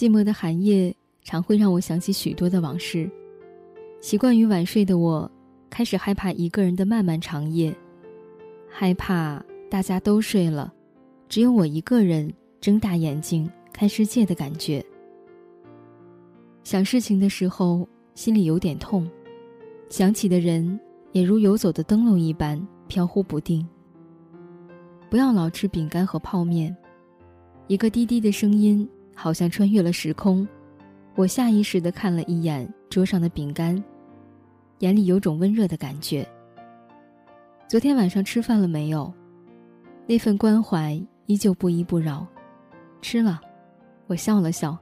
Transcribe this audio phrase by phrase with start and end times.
[0.00, 3.06] 寂寞的寒夜常会让我想起许多的往事。
[4.00, 5.30] 习惯于晚睡的我，
[5.68, 7.76] 开始害怕一个人的漫漫长夜，
[8.66, 10.72] 害怕大家都睡了，
[11.28, 12.32] 只有我一个人
[12.62, 14.82] 睁大眼睛看世界的感觉。
[16.64, 19.06] 想事情的时候，心里有点痛，
[19.90, 20.80] 想起的人
[21.12, 22.58] 也如游走的灯笼一般
[22.88, 23.68] 飘忽不定。
[25.10, 26.74] 不要老吃饼干和泡面。
[27.66, 28.88] 一个低低的声音
[29.22, 30.48] 好像穿越了时空，
[31.14, 33.76] 我下意识地看了一眼桌上的饼干。
[34.78, 36.26] 眼里有种温热的感觉。
[37.68, 39.12] 昨天晚上吃饭了没有？
[40.06, 42.26] 那份关怀依旧不依不饶。
[43.02, 43.38] 吃了，
[44.06, 44.74] 我笑了笑，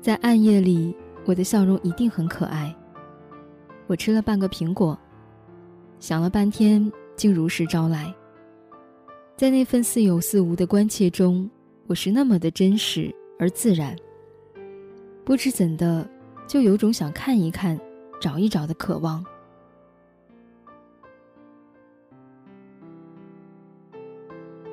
[0.00, 0.94] 在暗夜里，
[1.24, 2.72] 我的笑容一定很可爱。
[3.88, 4.96] 我吃了半个苹果，
[5.98, 8.14] 想了半天，竟如实招来。
[9.36, 11.50] 在那份似有似无的关切中，
[11.88, 13.96] 我是那么的真实而自然。
[15.24, 16.08] 不知怎的，
[16.46, 17.78] 就有种想看一看。
[18.18, 19.22] 找一找的渴望。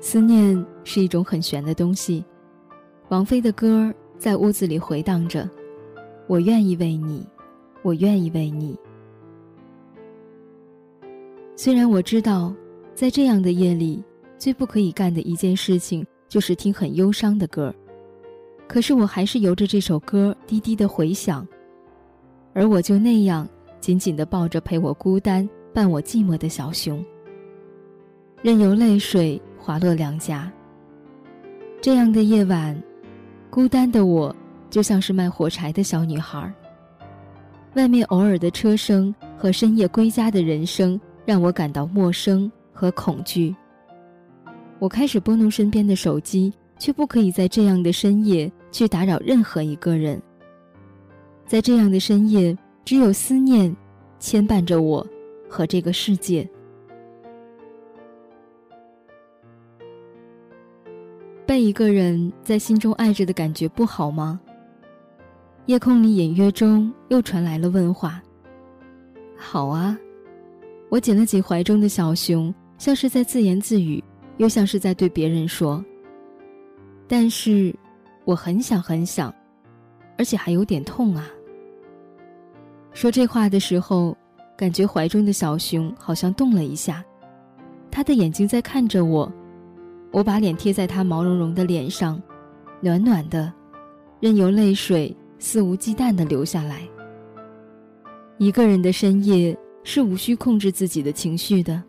[0.00, 2.24] 思念是一种很玄的东西。
[3.08, 5.50] 王菲的歌在屋子里回荡着
[6.28, 7.26] ：“我愿意为你，
[7.82, 8.78] 我愿意为你。”
[11.56, 12.54] 虽然我知道，
[12.94, 14.00] 在这样的夜里，
[14.38, 17.74] 最不可以干的一件事情就是听很忧伤的歌，
[18.66, 21.46] 可是我还是由着这首歌低低的回响。
[22.52, 23.48] 而我就那样
[23.80, 27.04] 紧紧地抱着陪我孤单、伴我寂寞的小熊，
[28.42, 30.50] 任由泪水滑落两颊。
[31.80, 32.80] 这样的夜晚，
[33.50, 34.34] 孤单的我
[34.70, 36.52] 就像是卖火柴的小女孩。
[37.74, 43.54] 外面偶尔的车声和深夜归家的人声让我感到陌生和恐惧。
[44.78, 50.20] 我开始拨弄身边的手机，却不可以在这样的深夜去打扰任何一个人。
[51.46, 53.74] 在这样的深夜，只有思念
[54.18, 55.06] 牵绊着我
[55.48, 56.48] 和这个世界。
[61.46, 64.40] 被一个人在心中爱着的感觉不好吗？
[65.66, 68.22] 夜空里隐约中又传来了问话。
[69.36, 69.96] 好啊，
[70.88, 74.02] 我紧了紧怀中的小熊，像是在自言自语，
[74.38, 75.84] 又像是在对别人说。
[77.06, 77.74] 但是，
[78.24, 79.34] 我很想很想。
[80.16, 81.28] 而且还有点痛啊！
[82.92, 84.16] 说这话的时候，
[84.56, 87.04] 感觉怀中的小熊好像动了一下，
[87.90, 89.28] 他的眼睛在看着我，
[90.12, 92.22] 我把脸贴在他毛茸茸的脸上，
[92.80, 93.52] 暖暖的，
[94.20, 96.88] 任由泪水肆无忌惮的流下来。
[98.38, 101.82] 一个人的深夜是无需控制自己的情绪的。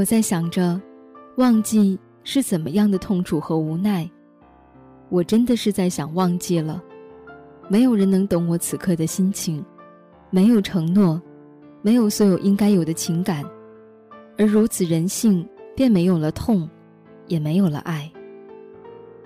[0.00, 0.80] 我在想着，
[1.36, 1.98] 忘记。
[2.22, 4.08] 是怎么样的痛楚和无奈？
[5.08, 6.82] 我真的是在想忘记了。
[7.68, 9.62] 没有人能懂我此刻的心情，
[10.30, 11.20] 没有承诺，
[11.82, 13.42] 没有所有应该有的情感，
[14.38, 16.68] 而如此人性，便没有了痛，
[17.26, 18.10] 也没有了爱。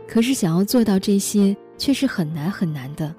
[0.08, 3.14] 可是想要做到这些，却是很难很难的。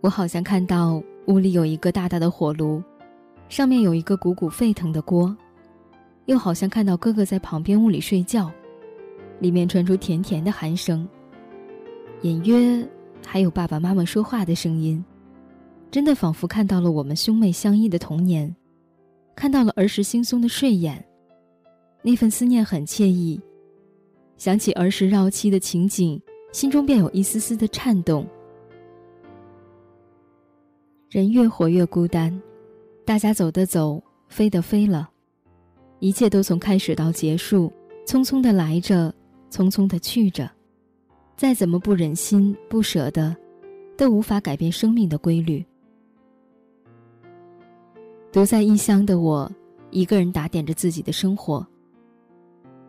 [0.00, 2.82] 我好像看到屋里有一个大大的火炉。
[3.50, 5.36] 上面有一个鼓鼓沸腾的锅，
[6.24, 8.50] 又好像看到哥哥在旁边屋里睡觉，
[9.38, 11.06] 里面传出甜甜的鼾声，
[12.22, 12.84] 隐约
[13.24, 15.04] 还有爸爸妈妈说话的声音，
[15.90, 18.52] 真的仿佛看到了我们兄妹相依的童年，
[19.36, 21.04] 看到了儿时惺忪的睡眼，
[22.00, 23.38] 那份思念很惬意，
[24.38, 26.20] 想起儿时绕膝的情景，
[26.50, 28.26] 心中便有一丝丝的颤动。
[31.14, 32.42] 人越活越孤单。
[33.04, 35.08] 大家走的走，飞的飞了，
[36.00, 37.72] 一切都从开始到结束，
[38.04, 39.14] 匆匆的来着，
[39.48, 40.50] 匆匆的去着，
[41.36, 43.32] 再怎么不忍心、不舍得，
[43.96, 45.64] 都无法改变生命的规律。
[48.32, 49.48] 独在异乡的我，
[49.92, 51.64] 一个人打点着自己的生活。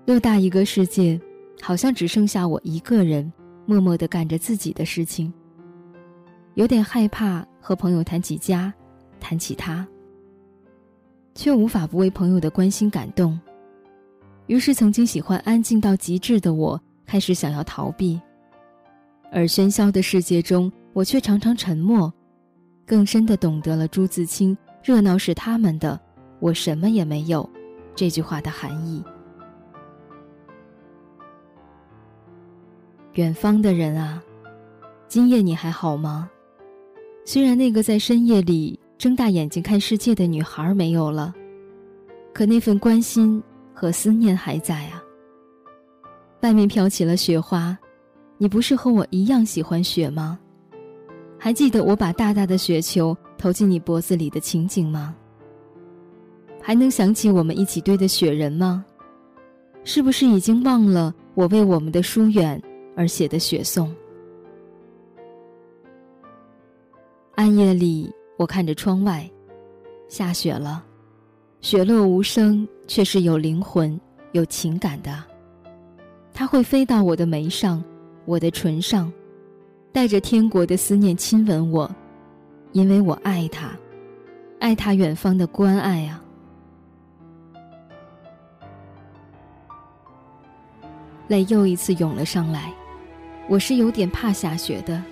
[0.07, 1.21] 偌大一个世界，
[1.61, 3.31] 好像只剩下我一个人，
[3.67, 5.31] 默默的干着自己的事情。
[6.55, 8.71] 有点害怕和朋友谈起家，
[9.19, 9.87] 谈起他。
[11.33, 13.39] 却无法不为朋友的关心感动，
[14.45, 18.21] 于是曾经喜欢安静到极致的我，开始想要逃避。
[19.31, 22.13] 而喧嚣的世界中，我却常常沉默，
[22.85, 25.99] 更深的懂得了朱自清“热闹是他们的，
[26.39, 27.49] 我什么也没有”
[27.95, 29.03] 这句话的含义。
[33.13, 34.21] 远方的人啊，
[35.07, 36.29] 今夜你还好吗？
[37.27, 41.33] 虽然那个在深夜里睁大眼睛看世界的女孩没有了，
[42.31, 43.41] 可那份关心
[43.73, 45.01] 和思念还在啊。
[46.41, 47.75] 外面飘起了雪花，
[48.37, 50.37] 你不是和我一样喜欢雪吗？
[51.39, 55.15] 还记得我把大大的雪球投进你脖子里的情景吗？
[56.61, 58.85] 还能想起我们一起堆的雪人吗？
[59.83, 62.61] 是不是已经忘了我为我们的疏远
[62.95, 63.91] 而写的雪颂？
[67.35, 69.29] 暗夜里，我看着窗外，
[70.07, 70.81] 下雪了，
[71.59, 73.99] 雪落无声，却是有灵魂、
[74.31, 75.21] 有情感的。
[76.33, 77.83] 它会飞到我的眉上，
[78.23, 79.11] 我的唇上，
[79.91, 81.93] 带着天国的思念亲吻我，
[82.71, 83.77] 因为我爱他，
[84.61, 86.23] 爱他远方的关爱啊。
[91.27, 92.73] 泪又一次涌了上来，
[93.49, 95.03] 我是有点怕下雪的。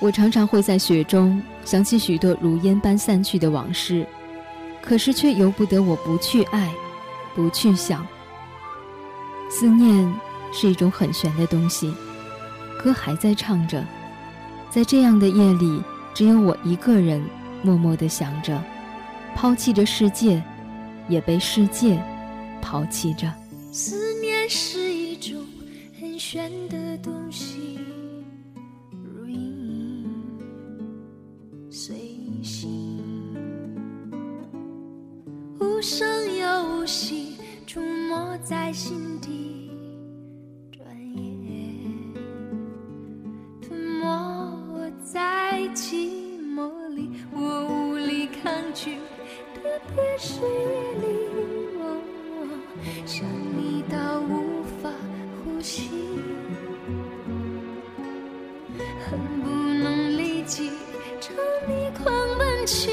[0.00, 4.06] 我常常会在雪中想起许多如烟般散去的往事，
[4.80, 6.72] 可是却由不得我不去爱，
[7.34, 8.06] 不去想。
[9.50, 10.12] 思念
[10.52, 11.92] 是一种很玄的东西，
[12.82, 13.84] 歌还在唱着，
[14.70, 15.82] 在这样的夜里，
[16.14, 17.22] 只有我一个人
[17.62, 18.58] 默默地想着，
[19.34, 20.42] 抛弃着世界，
[21.08, 22.02] 也被世界
[22.62, 23.30] 抛弃着。
[23.70, 25.38] 思念是一种
[26.00, 26.18] 很。
[26.18, 27.49] 玄的东西，
[38.42, 39.70] 在心底，
[40.72, 40.82] 转
[41.14, 41.84] 眼
[43.60, 44.06] 吞没
[44.72, 46.08] 我在寂
[46.54, 48.96] 寞里，我无力抗拒，
[49.54, 49.60] 特
[49.94, 50.48] 别是夜
[51.00, 51.06] 里，
[53.06, 54.90] 想你到无法
[55.44, 55.90] 呼吸。
[59.08, 60.70] 恨不能立即
[61.20, 61.34] 朝
[61.68, 62.90] 你狂奔去，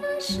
[0.00, 0.40] 但是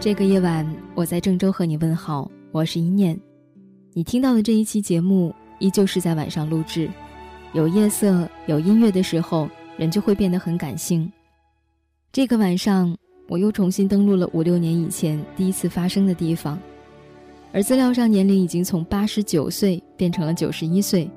[0.00, 3.14] 这个夜晚，我在郑州和你问好，我是一念。
[3.92, 6.88] 你听到的这一期节目依旧是在晚上录制，
[7.52, 11.06] 有夜色、有音乐的时候，人就会变得很感性。
[12.12, 12.96] 这个晚上，
[13.28, 16.58] 我又重新登录了五六年以前第一次发生的地方，
[17.52, 21.10] 而资料上年龄已经从八十九岁变成了九十一岁，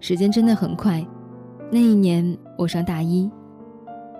[0.00, 1.06] 时间真的很快。
[1.70, 3.30] 那一年我上大一，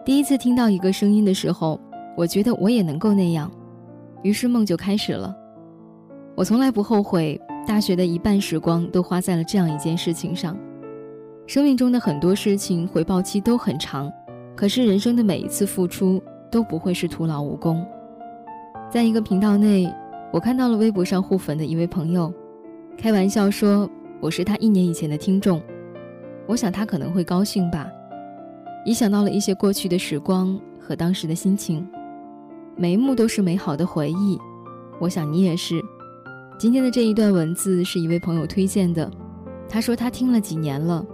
[0.04, 1.80] 第一次听到一个声音的时候，
[2.18, 3.50] 我觉得我也能够那样，
[4.22, 5.34] 于是梦就开始了。
[6.34, 10.56] 我从来不后悔，大学的一半时光都花在了这样一件事情上。
[11.46, 14.12] 生命中的很多事情回报期都很长，
[14.54, 17.84] 可是人生的每一次付出都不会是徒劳无功。
[18.90, 19.92] 在一个频道内，
[20.32, 22.32] 我看到了微博上互粉的一位朋友，
[22.96, 23.88] 开玩笑说
[24.20, 25.60] 我是他一年以前的听众。
[26.46, 27.90] 我想他可能会高兴吧，
[28.84, 31.86] 一想到了一些过去的时光和当时的心情，
[32.80, 34.38] 每一幕都是美好的回忆。
[35.00, 35.84] 我想你也是。
[36.56, 39.10] 今天的这一段文字是一位朋友推荐的，
[39.68, 41.04] 他说他听了几年了，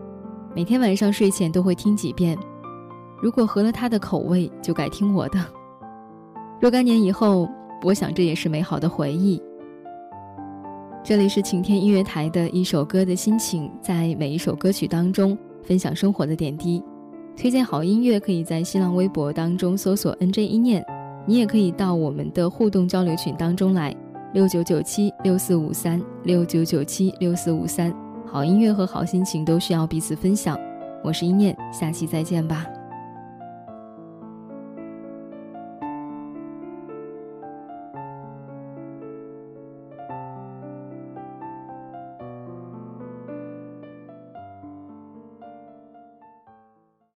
[0.54, 2.38] 每天晚上睡前都会听几遍。
[3.18, 5.42] 如果合了他的口味，就改听我的。
[6.60, 7.48] 若干年以后，
[7.82, 9.40] 我想这也是美好的回忆。
[11.02, 16.82] 这里是晴天音乐台的一首歌的心情，在每一首歌曲当中分享生活的点滴，
[17.34, 20.84] 推荐好音乐，可以在新浪微博当中搜索 “nj 一念”，
[21.26, 23.94] 你也可以到我们的互动交流群当中来，
[24.32, 27.94] 六九九七六四五三六九九七六四五三，
[28.26, 30.58] 好音乐和好心情都需要彼此分享。
[31.02, 32.66] 我是一念，下期再见吧。